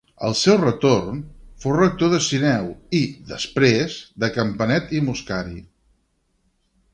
[0.27, 1.19] Al seu retorn,
[1.65, 3.03] fou rector de Sineu i,
[3.33, 5.61] després, de Campanet i Moscari.